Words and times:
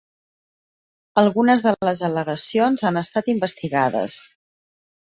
Algunes 1.23 1.63
de 1.67 1.75
les 1.89 2.03
al·legacions 2.09 2.87
han 2.91 2.99
estat 3.05 3.31
investigades. 3.39 4.19